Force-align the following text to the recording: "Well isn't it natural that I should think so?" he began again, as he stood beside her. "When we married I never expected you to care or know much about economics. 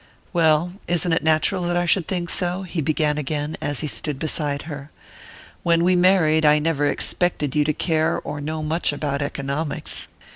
"Well 0.33 0.73
isn't 0.87 1.13
it 1.13 1.21
natural 1.23 1.61
that 1.65 1.77
I 1.77 1.85
should 1.85 2.07
think 2.07 2.31
so?" 2.31 2.63
he 2.63 2.81
began 2.81 3.19
again, 3.19 3.55
as 3.61 3.81
he 3.81 3.87
stood 3.87 4.17
beside 4.17 4.63
her. 4.63 4.89
"When 5.61 5.83
we 5.83 5.95
married 5.95 6.43
I 6.43 6.57
never 6.57 6.87
expected 6.87 7.55
you 7.55 7.63
to 7.65 7.71
care 7.73 8.17
or 8.21 8.41
know 8.41 8.63
much 8.63 8.91
about 8.91 9.21
economics. 9.21 10.07